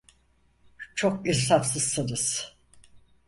[0.95, 2.55] Çok insafsızsınız...